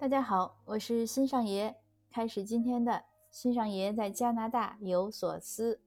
[0.00, 1.76] 大家好，我是新上爷，
[2.10, 5.78] 开始今天的新上爷在加拿大有所思。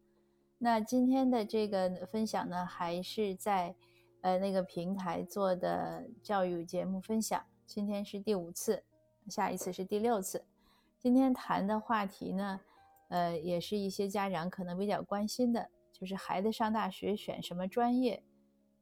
[0.59, 3.73] 那今天的这个分享呢，还是在
[4.21, 7.43] 呃那个平台做的教育节目分享。
[7.65, 8.83] 今天是第五次，
[9.29, 10.45] 下一次是第六次。
[10.99, 12.61] 今天谈的话题呢，
[13.07, 18.21] 呃，也是一些家长可能比较关心的，就是孩子上大学选什么专业，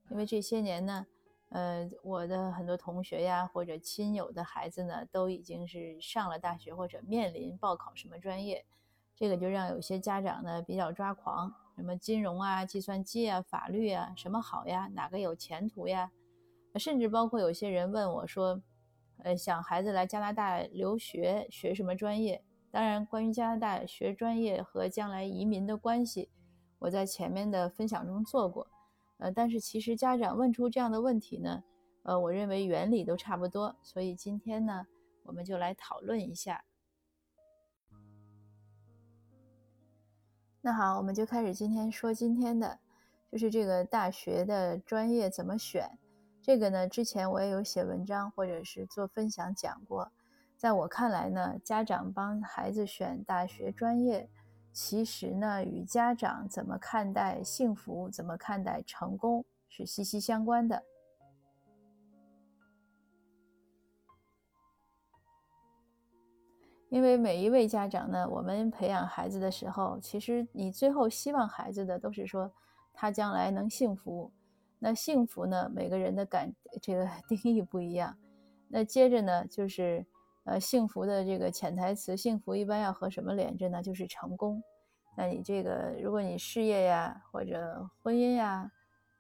[0.09, 1.07] 因为这些年呢。
[1.51, 8.65] 呃，我的很多同学呀，或者亲友的孩子呢，都已经是上了大学或者面临报考什么专业，
[9.15, 14.89] 这个就让有些家长呢比较抓狂，什么金融啊、计算机啊、法律啊，什么好呀？
[14.93, 16.09] 哪个有前途呀？
[16.75, 18.61] 甚至包括有些人问我说，
[19.17, 22.41] 呃，想孩子来加拿大留学，学什么专业？
[22.71, 26.29] 当然，关于加拿大学专业和将来移民的关系，
[26.79, 28.65] 我在前面的分享中做过。
[29.21, 31.63] 呃，但是其实家长问出这样的问题呢，
[32.01, 34.87] 呃，我认为原理都差不多，所以今天呢，
[35.21, 36.63] 我们就来讨论一下。
[40.59, 42.79] 那好，我们就开始今天说今天的，
[43.31, 45.87] 就是这个大学的专业怎么选。
[46.41, 50.11] 这个呢，之前我也有写文章或者是做分享讲过。
[50.57, 54.27] 在我看来呢，家长帮孩子选大学专业。
[54.73, 60.81] 其实呢，与家长怎么看待幸福、怎么看待成功是息息相关的。
[66.89, 72.51] 因为每一位家长呢，我们培养孩子的时候，其实你最后希望孩子的都是说
[72.93, 74.31] 他将来能幸福。
[74.79, 78.17] 那幸福呢，每个人的感这个 定义不一样。
[78.67, 80.05] 那接着呢，就是。
[80.43, 83.81] 呃，幸福的这个潜台词，幸福一般要和什么连着呢？
[83.81, 84.61] 就是成功。
[85.15, 88.71] 那你这个，如果你事业呀或者婚姻呀，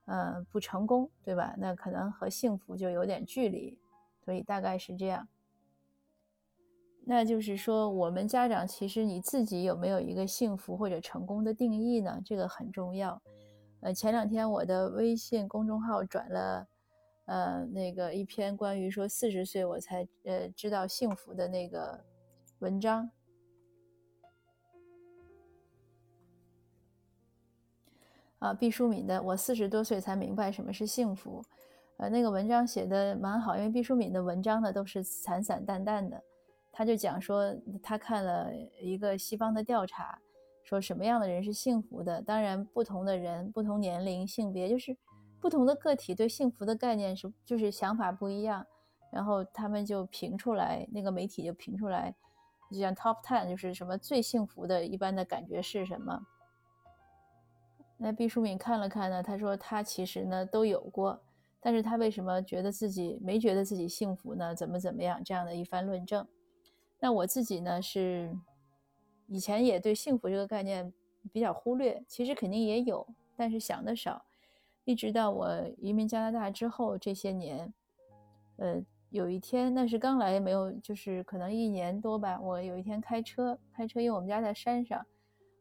[0.05, 1.53] 呃，不成功，对吧？
[1.57, 3.77] 那可能和幸福就有点距离。
[4.25, 5.27] 所以大概是这样。
[7.03, 12.19] 那就是说，我们家长其实你自己有没有一个幸福或者成功的定义呢？
[12.25, 13.21] 这个很重要。
[13.81, 16.67] 呃，前两天我的微信公众号转了。
[17.31, 21.97] 呃，那个一篇关于说四十岁我才呃知道幸福的那个
[22.59, 23.09] 文章，
[28.39, 31.41] 啊，毕淑敏的《我四十多岁才明白什么是幸福》，
[31.99, 36.21] 呃，那个文章写的蛮好，因为毕淑敏的文章呢都是散散淡淡的，
[36.69, 40.19] 他就讲说他看了一个西方的调查，
[40.65, 44.93] 说什么样的人是幸福的，当然不同的人、不同年龄、性别就是。
[45.41, 48.65] 不同的个体对幸福的概念是，就是想法不一样，
[49.11, 52.13] 然后他们就评出来，那个媒体就评出来，
[52.69, 56.27] 就像 top ten，就是什么最幸福的一般的感觉是什么？
[57.97, 61.19] 那毕淑敏看了看呢，他说他其实呢都有过，
[61.59, 64.55] 但是他为什么觉得自己没觉得自己幸福呢？
[64.55, 66.27] 怎么怎么样这样的一番论证？
[66.99, 68.31] 那我自己呢是
[69.27, 70.93] 以前也对幸福这个概念
[71.31, 74.23] 比较忽略，其实肯定也有，但是想的少。
[74.91, 77.73] 一直到我移民加拿大之后，这些年，
[78.57, 82.37] 呃，有一天那是刚来没有，就是可能一年多吧。
[82.41, 85.01] 我有一天开车，开车，因为我们家在山上，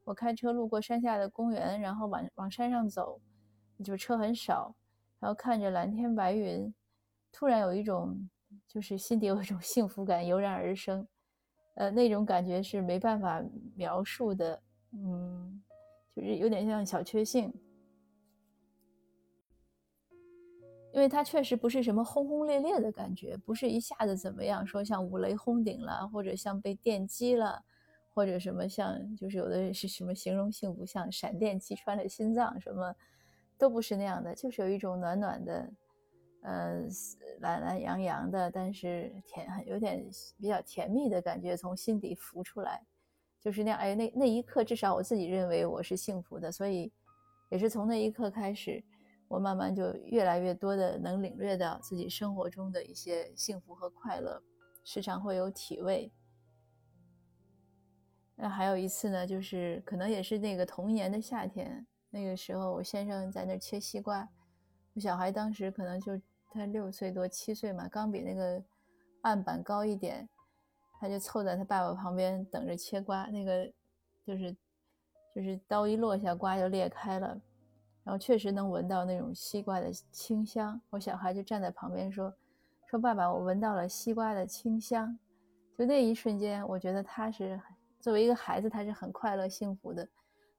[0.03, 3.21] 我开车路过山下的公园，然后往往山上走，
[3.85, 4.75] 就车很少，
[5.21, 6.75] 然后看着蓝天白云，
[7.31, 8.29] 突然有一种
[8.67, 11.07] 就是心底有一种幸福感油然而生，
[11.77, 13.41] 呃，那种感觉是没办法
[13.77, 14.61] 描述的，
[14.91, 15.63] 嗯，
[16.17, 17.53] 就是有点像小确幸。
[20.93, 27.63] 因为它确实不是什么轰轰烈烈的感觉，不是一下子怎么样，说像五雷轰顶了，或者像被电击了，
[28.13, 32.93] 或者什么像就是有的是什么形容幸福，像闪电击穿了心脏，什么
[33.57, 35.71] 都不是那样的，就是有一种暖暖的，
[36.43, 36.83] 呃，
[37.39, 40.05] 懒懒洋洋的，但是甜，有点
[40.41, 42.83] 比较甜蜜的感觉从心底浮出来，
[43.41, 43.79] 就是那样。
[43.79, 46.91] 哎，那那一刻，至少我自己认为我是幸福的，所以
[47.49, 48.83] 也是从那一刻开始。
[49.31, 54.43] 我慢慢就越来越多的能领略到自己生活中的一些幸福和快乐，
[54.83, 56.11] 时常会有体味。
[58.35, 64.29] 那还有一次呢，就是可能也是那个童年的夏天，那个时候我先生在那儿切西瓜，
[64.95, 68.61] 我小孩当时可能就他六岁多七岁嘛，刚比那个
[69.21, 70.29] 案板高一点，
[70.99, 73.73] 他就凑在他爸爸旁边等着切瓜，那个
[74.27, 74.57] 就是
[75.37, 77.41] 就是刀一落下，瓜就裂开了。
[78.03, 82.35] 然后确实能闻到那种西瓜的清香，我小孩就站在旁边说
[82.89, 85.19] ：“说爸爸，我闻到了西瓜的清香。”
[85.79, 87.61] 就那一瞬间，我觉得他是
[88.01, 90.07] 作为一个孩子，他是很快乐幸福的。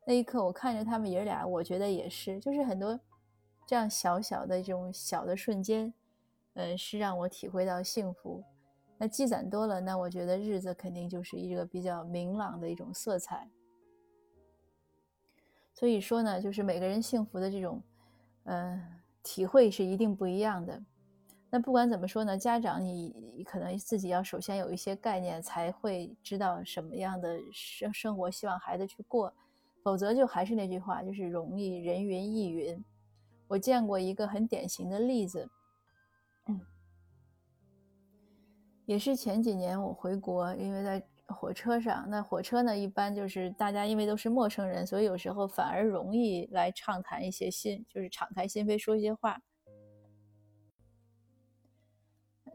[0.06, 3.00] 那一刻，我看着他们爷俩，我觉得也是，就是很多
[3.68, 5.94] 这样小小的这种小的瞬间，
[6.54, 8.44] 嗯，是让我体会到幸福。
[8.98, 13.48] 那积攒多了，那我觉得日子肯定就是一个比较明朗的一种色彩。
[15.74, 17.82] 所以说呢，就是每个人幸福的这种，
[18.44, 18.80] 嗯，
[19.24, 20.80] 体会是一定不一样的。
[21.50, 29.34] 那不管怎么说呢，家长你可能自己要首先有一些概念，才会知道什么样的生生活希望孩子去过，
[29.84, 32.84] 否则就还是那句话，就是容易人云亦云。
[33.48, 35.50] 我见过一个很典型的例子，
[38.86, 41.11] 也是前几年我回国，因为在。
[41.32, 42.78] 火车上，那火车呢？
[42.78, 49.40] 一般就是大家因为都是陌生人，所以有时候反而容易来畅谈一些心，就是敞开心扉说一些话。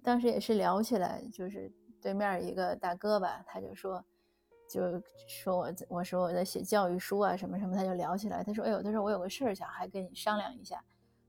[0.03, 4.05] 当时也是聊起来，就是对面一个大哥吧，他就说，
[4.71, 8.45] 就说我我说我在写教育书啊什么什么，他就聊起来。
[8.45, 10.83] 他说：“哎呦，他说我有个事儿想还跟你商量一下。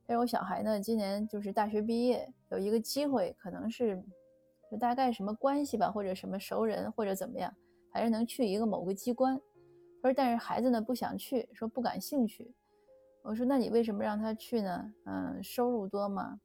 [0.06, 4.02] 他说我小孩呢，今年就是大学毕业，有一个机会，可能是。”
[4.72, 7.54] 就大概什么关系吧，或者什么熟人，或者怎么样，
[7.94, 9.40] 反正能去一个某个机关。
[10.02, 12.54] 他说，但是孩子呢不想去，说不感兴趣。
[13.24, 14.94] 我说，那你为什么让他去呢？
[15.06, 16.40] 嗯，收入多吗？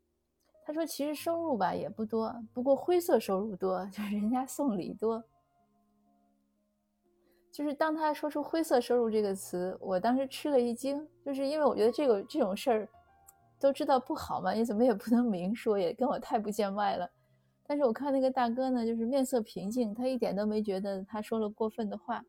[0.65, 5.23] 他说，其实收入吧也不多，不过灰色收入多，就是人家送礼多。
[7.53, 12.89] 就是当他说出“灰色收入”这个词，我当时吃了一惊，就是因为我觉得这个这种事儿
[13.61, 17.11] 都知道不好嘛，你怎么也不能明说，也跟我太不见外了。
[17.67, 22.25] 但是我看那个大哥呢，就是面色平静，他一点都没觉得他说了过分的话。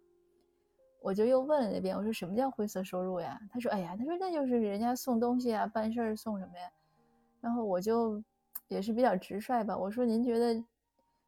[1.01, 3.37] 我就又问了那边，我说什么叫灰色收入呀？
[3.51, 6.71] 他说，哎呀，他说那就是人家送东西啊，办事儿送什么呀。
[7.41, 8.23] 然后我就
[8.69, 10.63] 也是比较直率吧，我说您觉得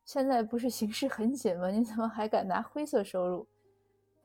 [0.06, 1.70] 现在不是形势很紧吗？
[1.70, 3.46] 您怎么还敢拿灰色收入？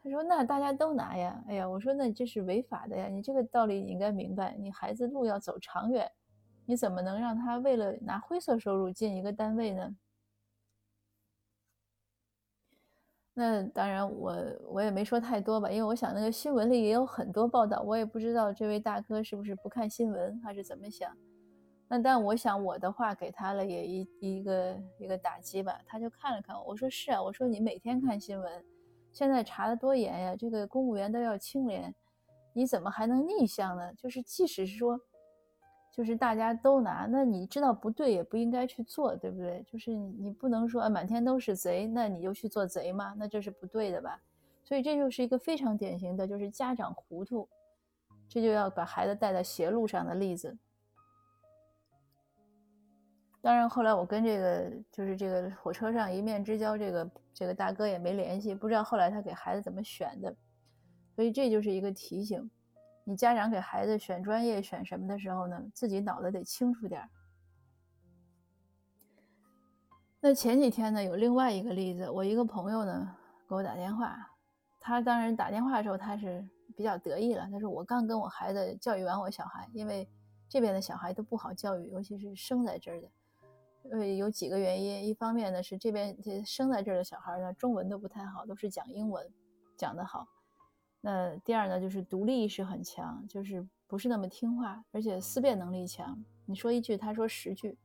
[0.04, 1.42] 他说那大家都拿呀。
[1.48, 6.08] 哎呀，我说那这是违法的呀，你这个道理你应该明白，你孩子路要走长远。
[6.70, 9.96] 你怎么能让他为了拿灰色收入进一个单位呢？
[13.34, 14.36] 那当然，我
[14.68, 21.12] 我也没说太多吧，因为我想那个新闻里也有很多报道，我也不知道这位大哥是不是不看新闻还是怎么想。
[21.88, 28.64] 那但我想我的话给他了也一一个一个打击吧，他就看了看我，说是啊，我说你每天看新闻，
[29.10, 31.92] 现在查的多严呀，这个公务员都要清廉，
[32.52, 33.92] 你怎么还能逆向呢？
[33.94, 35.00] 就是即使是说。
[35.92, 39.62] 就是大家都拿，那你知道不对也不应该去做，对不对？
[39.66, 43.14] 就是你不能说满天都是贼，那你就去做贼吗？
[43.18, 44.20] 那这是不对的吧？
[44.64, 47.48] 所以这就是一个非常典型的，就是家长糊涂，
[48.28, 50.56] 这就要把孩子带在邪路上的例子。
[53.42, 60.36] 当然后来我跟这个就是这个火车上一面之交这个这个大哥也没联系，不知道后来他给孩子怎么选的，
[61.16, 62.48] 所以这就是一个提醒。
[63.04, 67.08] 你家长给孩子选专业、选什么的时候呢，自己脑子得清楚点儿。
[70.20, 73.16] 那前几天呢，有另外一个例子，我一个朋友呢
[73.48, 74.30] 给我打电话，
[74.78, 80.06] 他当然打电话的时候他是比较得意了，他说我刚跟我孩子教育完我小孩，因为
[80.46, 83.10] 这边的小孩都不好教育，尤其是生在这儿的，
[83.92, 89.26] 呃，有几个原因，一方面呢是这边这生在这儿的小孩呢中文都不太好，都是讲英文
[89.76, 90.28] 讲得好。
[91.02, 96.22] 那第二呢，就是独立意识很强，就是不是那么听话，而且思辨能力强。
[96.44, 97.78] 你说一句，他说十句，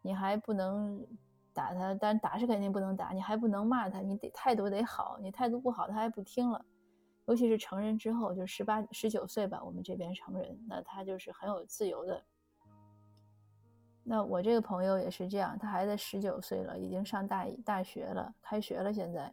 [0.00, 1.06] 你还不能
[1.52, 6.64] 打他，但打是肯定不能打，你还不能骂他，你得态度得好，你态度不好，他还不听了。
[7.26, 12.24] 尤其是成人之后，就十八、十九岁吧，我们这边成人，那他就是很有自由的。
[14.02, 19.30] 那我这个朋友也是这样，他孩子十九岁了，已经上大大学了，开学了现在，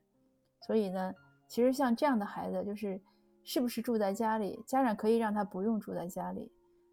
[0.68, 1.14] 所以呢，
[1.48, 3.00] 其实像这样的孩子就是。
[3.44, 4.64] 是不是住在家里？
[4.66, 6.52] 家长可以让他不用住在家里，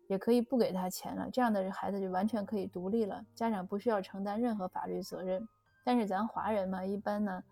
[0.09, 1.29] 也可以不给他钱了。
[1.31, 5.47] 这样的孩子就完全可以独立了，家长不需要承担任何法律责任。
[5.85, 7.43] 但是咱华人嘛，一般呢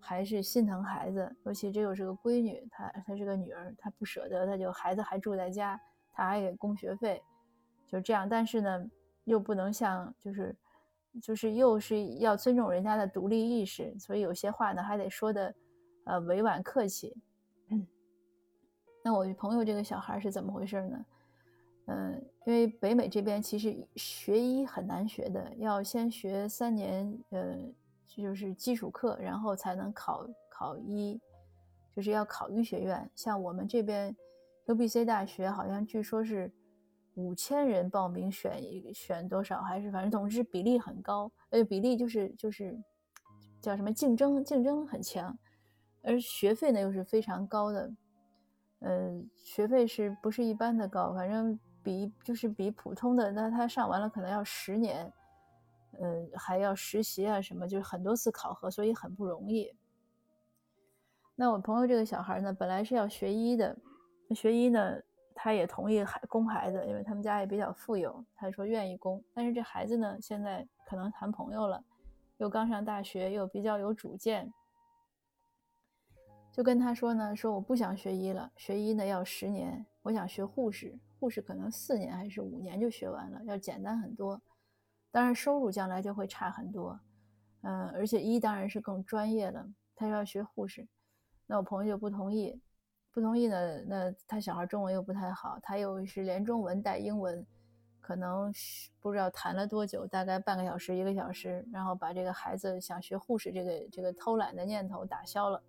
[0.00, 5.78] 还是心疼孩子，尤其这又是个闺女，她她是个女儿，她不舍得，她就孩子还住在家，
[6.12, 7.22] 她还给供学费，
[7.86, 8.28] 就这样。
[8.28, 8.90] 但是呢，
[9.24, 10.56] 又不能像就是
[11.22, 15.54] 就是又是要尊重人家的独立意识，所以有些话呢还得说的
[16.04, 17.14] 呃委婉客气。
[19.08, 21.06] 那我朋友这个小孩是怎么回事呢？
[21.86, 27.56] 嗯，因为北美这边其实学医很难学的，要先学三年，呃，
[28.06, 31.18] 就是基础课，然后才能考考医，
[31.96, 33.10] 就是要考医学院。
[33.14, 34.14] 像我们这边
[34.66, 36.52] U B C 大学，好像据说是
[37.14, 42.78] 五千人报名选一选多少，还是反正总之比例很高，呃，比例就是就是
[43.62, 45.34] 叫什么竞争竞争很强，
[46.02, 47.90] 而学费呢又是非常高的。
[48.80, 51.12] 嗯，学费是不是一般的高？
[51.12, 55.12] 反正比就是比普通的，那他上完了可能要十年，
[55.98, 59.72] 呃，还要实习啊什么，就是很多次考核，所以很不容易。
[61.34, 63.76] 那我朋友这个小孩呢，本来是要学医的，
[64.34, 65.00] 学医呢，
[65.34, 69.22] 他也同意孩供孩子，因为他们家也比较富有，他说愿意供。
[69.34, 71.82] 但是这孩子呢，现在可能谈朋友了，
[72.38, 74.52] 又刚上大学，又比较有主见，
[76.58, 84.42] 就跟他说呢，说我不想学医了，学医呢要十年，我想学护士，护士可能四年还是五年就学完了，要简单很多，
[85.12, 86.98] 当然收入将来就会差很多，
[87.60, 90.84] 嗯，而且医当然是更专业了，他要学护士。
[91.46, 92.60] 那我朋友就不同意，
[93.12, 93.80] 不同意呢。
[93.86, 97.46] 那他小孩中文又不太好，他又是连中文带英文，
[98.00, 98.52] 可能
[98.98, 105.62] 不知道谈了多久，大概半个小时一个小时，然后把这个孩子想学护士这个这个偷懒的念头打消了。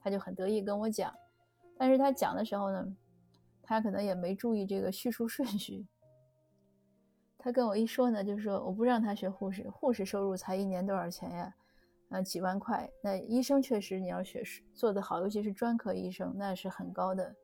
[0.00, 1.14] 他就很得意跟我讲，
[1.78, 2.96] 但是他讲的时候呢，
[3.62, 5.86] 他可能也没注意这个叙述顺序。
[7.38, 11.54] 他跟我一说呢，就是说我不让他学护士，护士收入才一年多少钱呀？
[12.10, 12.90] 呃，几万块。
[13.02, 14.42] 那医生确实你要学
[14.74, 17.34] 做得好，尤其是专科医生，那是很高的。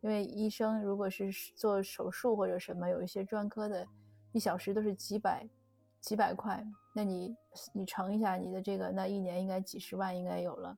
[0.00, 3.86] 因为医生如果是做手术或者什么，有一些专科的，
[4.32, 5.48] 一小时都是几百
[6.00, 6.64] 几百块。
[6.94, 7.34] 那你
[7.72, 10.76] 你乘一下你的这个，那一年应该几十万应该有了。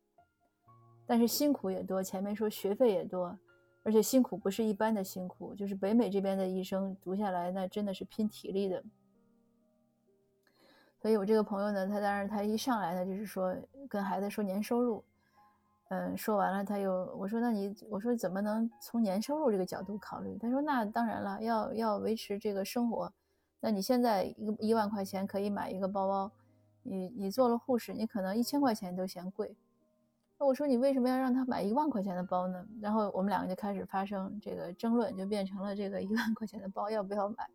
[1.07, 3.39] 但是辛苦也多，前面说学费也多，
[3.83, 8.83] 而且辛苦不是一般的辛苦，就是北美这边的医生读下来，那真的是拼体力的。
[11.01, 13.55] 所以我这个朋友呢，他当然他一上来呢，就是说
[13.89, 15.05] 跟孩子说年收入，
[15.89, 20.39] 嗯，说完了他又我说那你我说怎么能从年收入这个角度考虑？
[20.39, 23.13] 他说那当然了，要要维持这个生活，
[23.61, 26.33] 那你现在一一万块钱可以买一个包包，
[26.83, 29.55] 你你做了护士，你可能一千块钱都嫌贵。
[30.45, 32.67] 我说你为什么要让他买一万块钱的包呢？
[32.81, 37.49] 然后我们两个就开始发生这个争论，就变成了这个一万块钱的包要不要买？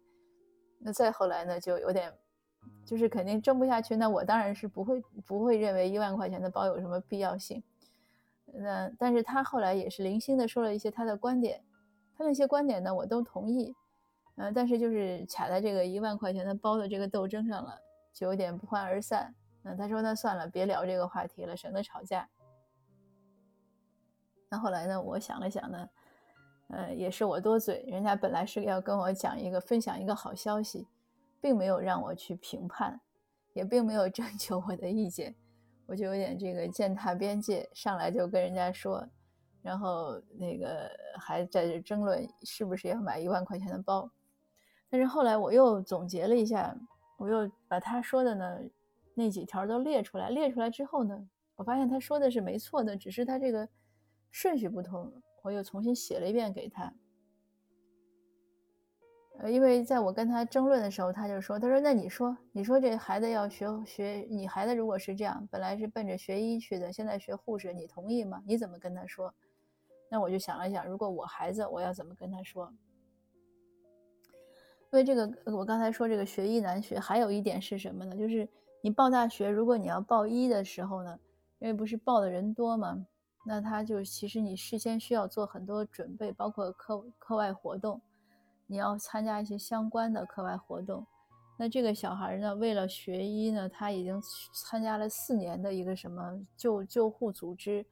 [0.79, 2.13] 那再后来呢，就有点。
[2.85, 7.63] 就是肯定争不下去，那我当然是不会不会认为一万块钱的包有什么必要性。
[8.45, 11.63] 那但是他后来也是零星的说了一些他的观点，
[12.17, 13.73] 他那些观点呢我都同意，
[14.35, 17.79] 嗯，但是就是卡在这个一万块钱的包的这个斗争上了，
[18.11, 19.33] 就有点不欢而散。
[19.61, 22.27] 那，他说那算了，别聊这个话题了，省得吵架。
[24.49, 25.89] 那后来呢，我想了想呢，
[26.69, 30.87] 呃，也是我多嘴，人家本来是要跟我讲一个分享一个好消息。
[31.41, 32.99] 并没有让我去评判，
[33.53, 35.33] 也并没有征求我的意见，
[35.85, 39.07] 我就有点这个践踏边界，上来就跟人家说，
[39.61, 44.11] 然后那个还在这争论是不是要买一万块钱的包。
[44.89, 46.75] 但是后来我又总结了一下，
[47.15, 48.59] 我又把他说的呢
[49.13, 51.25] 那几条都列出来，列出来之后呢，
[51.55, 53.65] 我发现他说的是没错的，只是他这个
[54.31, 56.93] 顺序不同，我又重新写了一遍给他。
[59.39, 68.43] 呃，因为在我跟他争论的时候，他就说：“他说那你说，你说这孩子要学学，你孩子如果是这样，本来是奔着学医去的，现在学护士，你同意吗？
[68.45, 69.33] 你怎么跟他说？”
[70.11, 72.73] 那我就想了想，如果我孩子，我要怎么跟他说？
[74.91, 78.17] 因为这个，我刚才说这个学医难学，还有一点是什么呢？
[78.17, 78.49] 就是
[78.81, 81.17] 你报大学，如果你要报医的时候呢，
[81.59, 83.05] 因为不是报的人多吗，
[83.45, 87.99] 那他就其实你事先需要做很多准备，包括课课外活动。
[88.71, 91.03] 你要参加一些相关的课外活动，
[91.57, 94.21] 那这个小孩呢，为了学医呢，他已经
[94.53, 97.83] 参加了四年的一个什么救救护组织，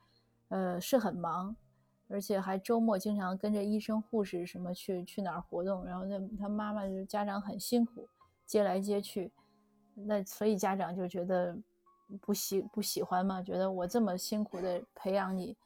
[0.50, 1.56] 呃，是很忙，
[2.10, 8.08] 而且还周末经常跟着医生护士什么去去哪儿活动，然后那他妈妈就家长很辛苦，
[8.46, 9.32] 接来接去，
[9.96, 11.58] 那所以家长就觉得
[12.21, 15.57] 不喜不喜欢嘛，觉得我这么辛苦的培养你，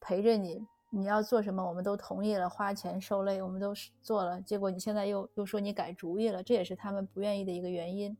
[0.00, 0.66] 陪着你。
[0.90, 4.40] 你要做什么，我们都同意了，花钱受累，我们都做了。
[4.40, 8.16] 结果你现在又又说你改主意了，这也是他们不愿意的一个原因。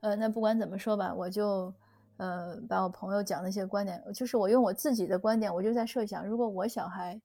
[0.00, 1.72] 呃，那不管怎么说吧，我就
[2.16, 7.20] 呃把我朋友讲那些观点，就是我用我自己的观点，我就在设想，如果我小孩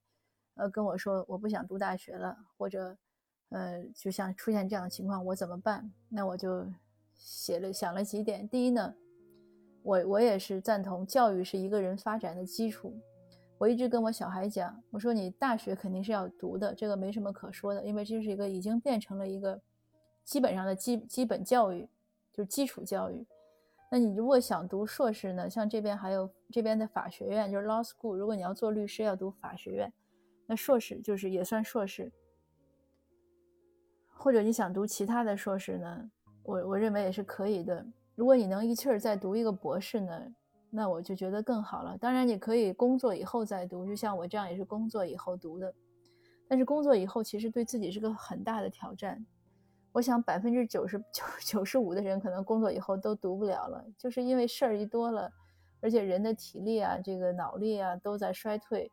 [0.56, 2.96] 呃跟我说我不想读大学了，或者
[3.50, 5.90] 呃就像出现这样的情况，我怎么办？
[6.10, 6.68] 那我就
[7.20, 8.50] 写了想了几点。
[8.50, 8.96] 第一呢。
[9.82, 12.94] 我我也是赞同教育是一个人发展的基础。
[13.58, 19.60] 我一直跟我小孩讲，我说你大学肯定是要读的，这个没什么可说的，因为这是一个已经变成了一个
[20.26, 21.88] 基本上的基基本教育，
[22.34, 23.26] 就是基础教育。
[23.90, 28.16] 那你如果想读硕士呢，像这边还有这边的法学院，就是 law school。
[28.16, 29.92] 如果你要做律师，要读法学院，
[30.46, 32.12] 那硕士就是也算硕士。
[34.10, 36.12] 或者你想读其他的硕士呢，
[36.44, 37.86] 我我认为也是可以的。
[38.16, 40.36] 如果你能一气儿再读一个博士呢，
[40.70, 41.98] 那我就觉得更好了。
[41.98, 45.74] 当然，你可以工作以后再读，就像我这样也是工作以后读的。
[46.48, 49.24] 但是工作以后其实对自己是个很大的挑战。
[49.92, 55.32] 我想百分之九十九九十五的人可能工作以后都读不了了，就是因为事儿一多了，
[55.82, 58.92] 而且人的体力啊、这个脑力啊都在衰退，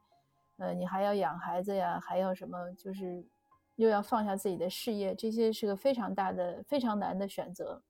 [0.58, 3.22] 呃，你还要养孩子呀，还要什么，就是
[3.76, 7.80] 又要放下自己的事业，这些是个非常大的、非常难的选择。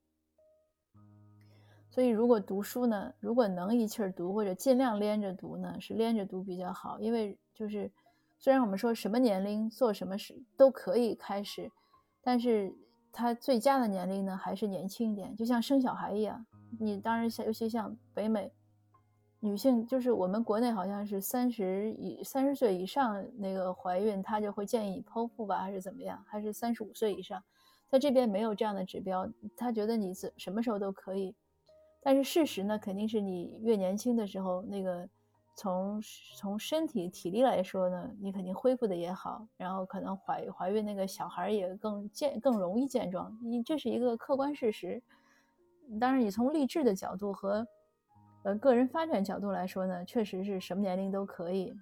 [1.91, 7.91] 所以，如果读书呢，如果能一气儿读或者尽量连着读呢，是连着读比较好，因为就是
[8.39, 11.71] 虽然我们说什么年龄做什么事都可以开始，
[12.23, 12.73] 但是。
[13.19, 16.45] 他最佳的年龄呢，还是年轻一点，就像生小孩一样。
[16.79, 18.53] 你当然像，尤其像北美
[19.47, 26.23] 女性，就是我们国内好像是三十以三十岁以上那个怀孕，她就会建议剖腹吧，还是怎么样？
[26.27, 27.43] 还是三十五岁以上，
[27.89, 31.35] 在这边没有这样的指标，她觉得你怎什么时候都可以。
[32.03, 35.09] 但是事实呢，肯定是你越年轻的时候那个。
[35.59, 35.99] 从
[36.37, 45.03] 从身体体力来说呢，你肯定恢复的也好，然后可能怀怀孕那个小孩也更健更容易健壮，你这是一个客观事实。
[45.99, 47.67] 当然，你从励志的角度和
[48.47, 51.75] 呃个人发展角度来说呢，确实是什么年龄都可以。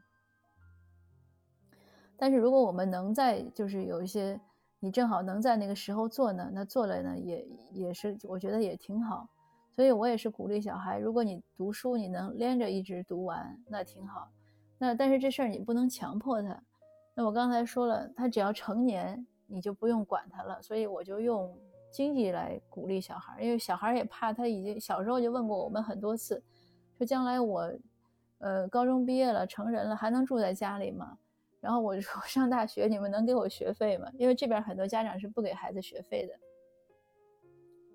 [2.16, 4.40] 但是如果我们能在就是有一些
[4.80, 9.28] 你正好能在那个时候做呢，那做了呢也也是我觉得也挺好。
[9.72, 14.30] 所以我也是鼓励小孩，如果你读书你能连着一直读完，那挺好。
[14.78, 16.58] 那但是这事儿你不能强迫他。
[17.14, 20.62] 那我刚才说了，他只要成年，你就不用管他了。
[20.62, 21.54] 所以我就用
[21.90, 26.42] 经济来鼓励小孩，因为小孩也怕他已经小时候就问过我们很多次，
[26.98, 27.72] 说将来我，
[28.38, 31.18] 呃，高中毕业了，成人了，还能住在家里吗？
[31.60, 34.10] 然后我就说上大学你们能给我学费吗？
[34.18, 36.34] 因为这边很多家长是不给孩子学费的。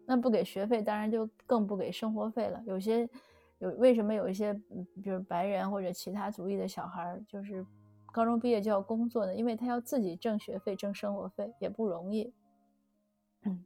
[0.07, 2.59] 那不给学费，当然就更不给生活费了。
[2.65, 3.07] 有些
[3.59, 4.51] 有为什么有一些，
[5.03, 7.63] 比如白人或者其他族裔的小孩，就是
[8.11, 9.35] 高中毕业就要工作呢？
[9.35, 12.33] 因为他要自己挣学费、挣生活费，也不容易。
[13.43, 13.63] 嗯，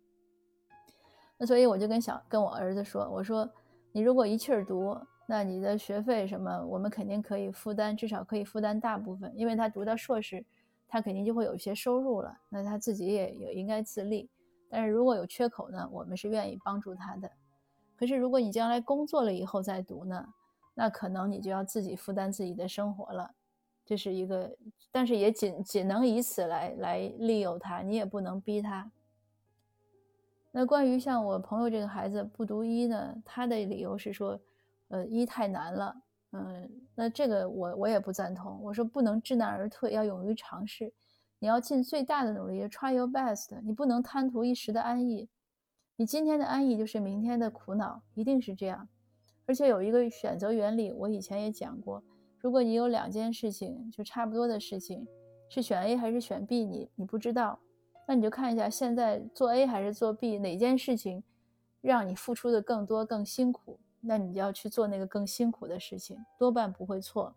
[1.39, 3.49] 那所以我就跟小跟我儿子说，我说
[3.93, 10.45] 你如果一气儿读，那你的学费什么，我们肯定可以负担，至少可以负担大部分，因为他读到硕士，
[10.87, 14.29] 他肯定就会有一些收入了，那他自己也也应该自立。
[14.69, 17.31] 但是如果有缺口呢，我们是愿意帮助他的。
[17.95, 20.27] 可是如果你将来工作了以后再读呢，
[20.73, 23.31] 那可能你就要自己负担自己的生活了。
[23.85, 24.55] 这是一个，
[24.91, 28.91] 但是也仅仅能以此来来利诱他，你也不能逼他。
[30.51, 34.39] 那关于像我朋友这个孩子不读医呢，他的理由是说，
[34.89, 35.95] 呃，一太难了。
[36.31, 38.59] 嗯，那这个我我也不赞同。
[38.63, 40.93] 我说不能知难而退，要勇于尝试。
[41.39, 43.59] 你要尽最大的努力，try your best。
[43.63, 45.29] 你不能贪图一时的安逸，
[45.95, 48.87] 你今天的安逸就是明天的苦恼，一定是这样。
[49.45, 52.01] 而且有一个选择原理，我以前也讲过。
[52.39, 55.05] 如果你有两件事情就差不多的事情，
[55.49, 57.59] 是选 A 还是选 B，你你不知道，
[58.07, 61.23] 那你就看一下现在做 A 还是做 B，哪件事情
[61.81, 67.33] 让你付出的更多、更辛苦，那你就要去做那个更辛苦的事情，多半不会错。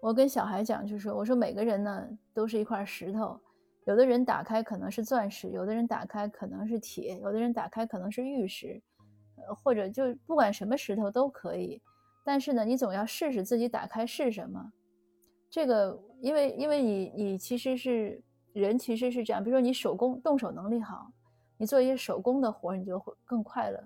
[0.00, 3.38] 我跟小孩讲，就是我说每个人呢都是一块石头，
[3.84, 8.80] 有的人打开可能是钻石，有的人打开可能是铁，有的人打开可能是玉石，
[9.36, 11.82] 呃，或者就不管什么石头都可以。
[12.24, 14.72] 但是呢，你总要试试自己打开是什么。
[15.50, 18.22] 这个，因为因为你你其实是
[18.52, 19.42] 人，其实是这样。
[19.42, 21.10] 比如说你手工动手能力好，
[21.56, 23.82] 你做一些手工的活，你就会更快乐。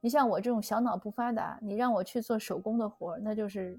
[0.00, 3.78] 你像我这种小脑不发达，你让我去做手工的活，那就是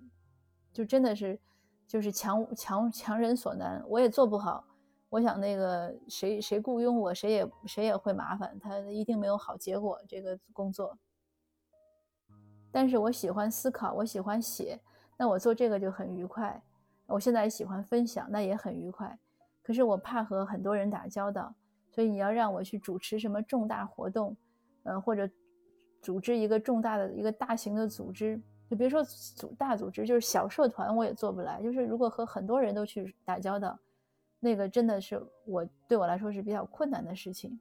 [0.71, 1.39] 就真的是。
[1.87, 4.61] 就是强强强人所难，我也做不好。
[5.07, 9.97] 我想那个谁谁雇佣我，谁也谁也会麻烦，他一定没有好结果。
[10.05, 10.97] 这个工作，
[12.73, 14.81] 但是我喜欢思考，我喜欢写，
[15.15, 16.61] 那我做这个就很愉快。
[17.05, 19.17] 我现在也喜欢分享，那也很愉快。
[19.63, 21.55] 可是我怕和很多人打交道，
[21.89, 24.35] 所以你要让我去主持什么重大活动，
[24.83, 25.29] 呃，或者
[26.01, 28.41] 组织一个重大的一个大型的组织。
[28.69, 31.61] 就别说组大组织，就是小社团我也做不来。
[31.63, 33.79] 就是如果和很多人都去打交道，
[34.41, 37.57] 那个真的是我对我来说是比较困难的事情。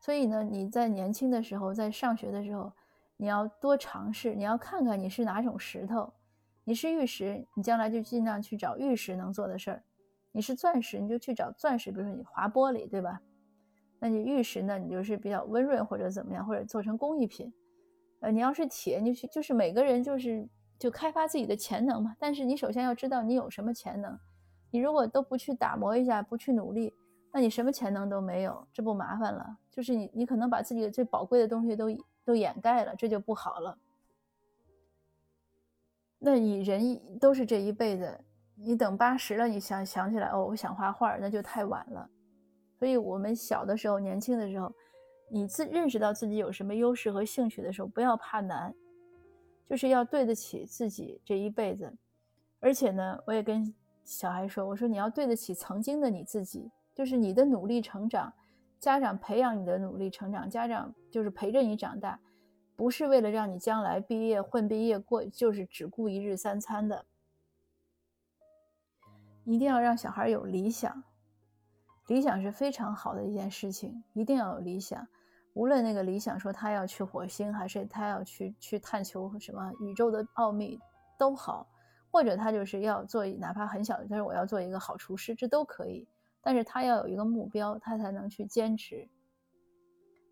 [0.00, 2.72] 所以呢，你在年轻的时候，在上学的时候，
[3.18, 6.10] 你要多尝试，你要看看你是哪种石头。
[6.64, 9.82] 你是玉石，你将来就尽量去找玉石能做的事儿；
[10.32, 13.20] 你是钻石，你就去找钻石，比如说你划玻璃，对吧？
[14.04, 17.50] 那你玉石呢，你就是比较温润或者怎么样，或者做成工艺品。
[18.20, 20.46] 呃，你要是铁，你去就是每个人就是
[20.78, 22.14] 就开发自己的潜能嘛。
[22.18, 24.18] 但是你首先要知道你有什么潜能，
[24.70, 26.92] 你如果都不去打磨一下，不去努力，
[27.32, 29.56] 那你什么潜能都没有，这不麻烦了？
[29.70, 31.86] 就是你你可能把自己的最宝贵的东西都
[32.26, 33.78] 都掩盖了，这就不好了。
[36.18, 38.20] 那你人都是这一辈子，
[38.54, 42.10] 你等八十了，你想想起来哦，我想画画，那就太晚了。
[42.84, 44.70] 所以我们小的时候、年轻的时候，
[45.30, 48.74] 你自认识到自己有什么优势和兴趣的时候，不要怕难，
[49.64, 51.96] 就是要对得起自己这一辈子。
[52.60, 58.30] 而且呢，我也跟小孩说，我说你要对得起曾经的你自己，就是你的努力成长，
[58.78, 62.20] 家长培养你的努力成长，家长就是陪着你长大，
[62.76, 67.06] 不是为了让你将来毕业混毕业过，就是只顾一日三餐的。
[69.44, 71.02] 一定要让小孩有理想，
[72.08, 75.06] 理想是非常好的一件事情，一定要有理想。
[75.54, 80.78] 无论那个理想说他要去火星，还是他要去去探求什么宇宙的奥秘
[81.16, 81.66] 都好，
[82.10, 86.06] 或者他就是要做哪怕很小的，他说我要做一个好厨师，这都可以。
[86.42, 89.08] 但是他要有一个目标，他才能去坚持。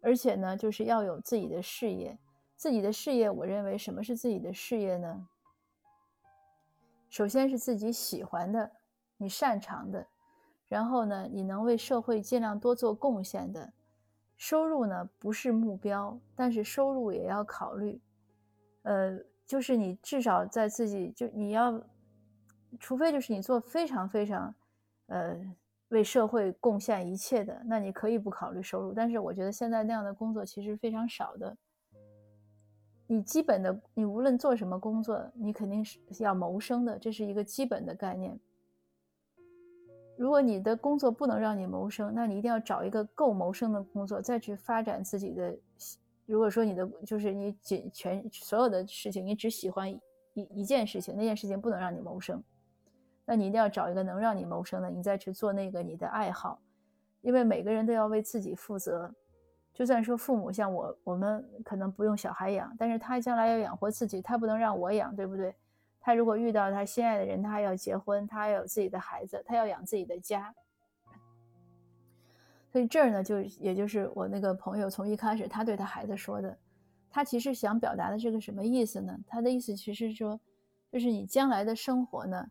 [0.02, 2.18] 而且呢，就是要有自己的事业，
[2.56, 5.26] 自己的事业，我认为什么是自己的事业呢？
[7.08, 8.70] 首先是自己喜欢的。
[9.16, 10.04] 你擅长的，
[10.72, 13.70] 然后呢，你能为社会尽量多做贡献的，
[14.38, 18.00] 收入呢不是目标，但是收入也要考虑。
[18.84, 21.78] 呃，就是你至少在自己就你要，
[22.80, 24.54] 除非就是你做非常非常，
[25.08, 25.38] 呃，
[25.90, 28.94] 为社会贡献一切的，那你可以不考虑收入。
[28.94, 31.54] 但是我觉得现在那样的工作其实非常少的。
[33.06, 38.40] 你基本的，你无论做什么工作，你肯定是要谋生的，这是一个基本的概念。
[40.22, 45.52] 如果你的工作不能让你谋生，那你一定要找一个够谋生的工作，再去发展自己的。
[46.26, 50.00] 如果说你的就是你仅全所有的事情，你只喜欢一
[50.60, 52.40] 一件事情，那件事情不能让你谋生，
[53.24, 56.60] 那你一定要找一个能让你谋生的，你再去做那个你的爱好。
[57.20, 59.12] 因为每个人都要为自己负责，
[59.74, 65.52] 就算说父母像我，我们可能不用小孩养，但是他将来要养活自己，他不能让我养，对不对？
[66.02, 70.52] 他如果遇到他心爱的人，他要结婚，他要有自己的孩子，他要养自己的家。
[72.70, 76.58] 所以这儿呢，就也就是我那个朋友从一开始他对他孩子说的，
[77.08, 79.16] 他其实想表达的是个什么意思呢？
[79.28, 80.40] 他的意思其实说，
[80.90, 82.46] 就是你将来的生活呢，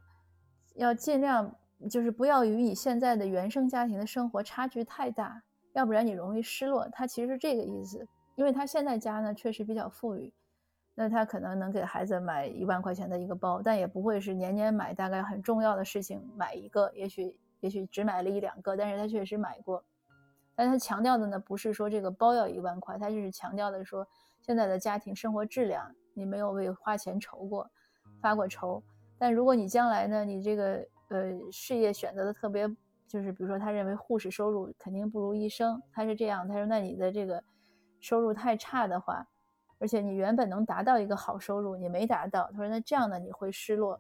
[0.76, 1.54] 要尽量
[1.90, 5.42] 就是不要与你现在的原生家庭的生活差距太大，
[5.74, 6.88] 要不然你容易失落。
[6.90, 10.32] 他其实是这个意思，因为他现在家呢确实比较富裕。
[10.94, 14.94] 那他可能能给孩子买一万块钱的一个包，但也不会是年年买。
[14.94, 19.84] 大概很重要的事情买一个，也许也许只买了一两个，但是他确实买过。
[20.54, 24.06] 但他强调的呢，不是说这个包要一万块，他就是强调的说
[24.42, 27.72] 现在的家庭生活质量，你没有为花钱愁过，
[28.22, 28.84] 发过愁。
[29.18, 32.68] 但如果你将来呢，你这个呃事业选择的特别，
[33.08, 37.42] 就是比如说他认为护士收入肯定不如医生，他是这样，他说那你的这个
[38.02, 39.26] 收入太差的话。
[39.82, 42.48] 而且你原本能达到一个好收入，你没达到。
[42.52, 44.00] 他说：“那这样呢，你会失落。”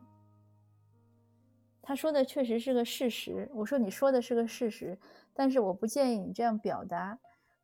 [1.81, 3.49] 他说的确实是个事实。
[3.51, 4.95] 我说：“你说的是个事实，
[5.33, 7.17] 但是我不建议你这样表达。”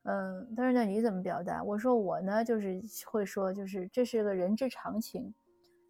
[0.09, 5.31] 嗯，他说：“那你怎么表达？”我说：“我呢，就是会说，就是这是个人之常情。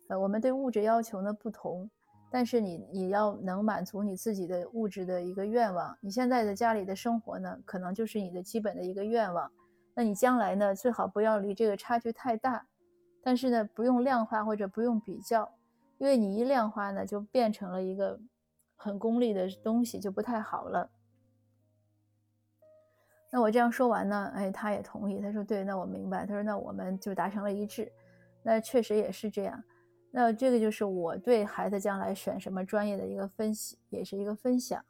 [0.09, 1.89] 呃，我们对物质要求呢不同，
[2.29, 5.97] 但是你你要能满足你自己的物质的一个愿望。
[6.01, 9.49] 你现在的家里的生活呢，可能就是你的基本的一个愿望。”
[9.97, 10.75] 那你将来呢？
[10.75, 12.67] 最好不要离这个差距太大，
[13.23, 15.51] 但是呢，不用量化或者不用比较，
[15.97, 18.19] 因为你一量化呢，就变成了一个
[18.75, 20.88] 很功利的东西，就不太好了。
[23.31, 26.27] 那我这样说完呢，哎，他也同意，他说对，那我明白。
[26.27, 27.91] 他说那我们就达成了一致，
[28.43, 29.63] 那确实也是这样。
[30.12, 34.86] 那这个就是我对孩子将来选什么专业的一个分析，也是一个分享。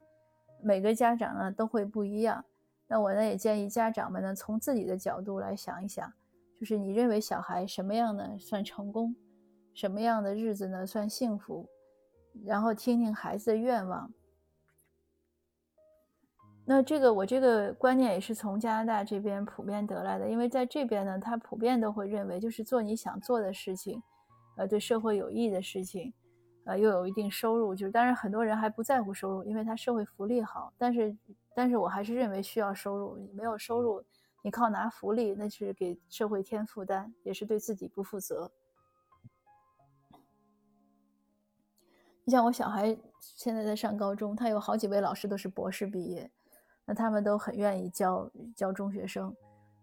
[0.62, 2.44] 每个家长呢都会不一样。
[2.90, 6.10] 那我呢也建议家长们呢从自己的角度来想一想，
[6.58, 9.14] 就是你认为小孩什么样呢算成功，
[9.74, 11.68] 什么样的日子呢算幸福，
[12.46, 14.10] 然后听听孩子的愿望。
[16.66, 24.02] 那这个我这个观念也是从加拿大这边普遍得来的，因为在这边呢，他普遍都会认为就是做你想做的事情，
[24.56, 26.14] 呃，对社会有益的事情，
[26.64, 31.14] 呃，又有一定收入，就是当然很多人还不在乎收入，因为他社会福利好，但是。
[31.58, 33.18] 但是我还是认为需要收入。
[33.18, 34.04] 你没有收入，
[34.44, 38.52] 你靠拿福利，那是给社会添负担，也是对自己不负责。
[42.24, 46.30] 你像我小孩现在在上高中，他有好几位老师都是博士毕业，
[46.86, 49.36] 那他们都很愿意教教中学生。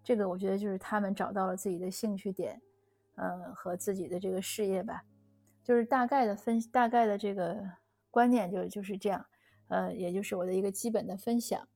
[0.05, 2.63] 这个我觉得就是他们找到了自己的兴趣点，
[3.17, 5.03] 呃，和自己的这个事业吧。
[5.65, 7.61] 就是大概的分，大概的这个
[8.13, 9.27] 观念就就是这样。
[9.69, 11.67] 呃，也就是我的一个基本的分享，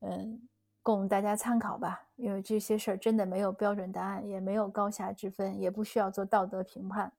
[0.00, 0.40] 嗯，
[0.82, 2.04] 供大家参考吧。
[2.16, 7.12] 因为这些事儿真的没有标准答案，也没有高下之分，也不需要做道德评判，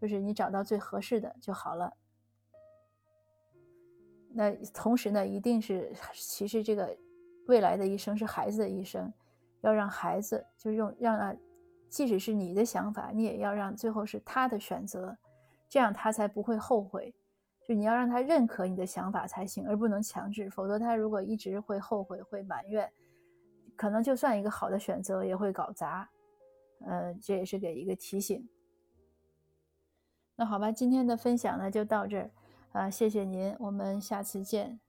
[0.00, 1.92] 就是你找到最合适的就好了。
[4.30, 6.96] 那同时呢，一定是其实这个
[7.46, 9.12] 未来的一生是孩子的一生，
[9.62, 11.34] 要让孩子就用让啊，
[11.88, 15.16] 即使是你的想法，你也要让最后是他的选择，
[15.68, 17.12] 这样他才不会后悔。
[17.68, 22.90] 就你要让他认可你的想法才行，而不能强制，否则他如果一直会后悔、会埋怨，
[23.76, 26.08] 可能就算一个好的选择也会搞砸。
[26.86, 28.48] 呃，这也是给一个提醒。
[30.34, 32.30] 那好吧，今天的分享呢就到这儿，
[32.72, 34.80] 啊，谢谢您，我们下次见。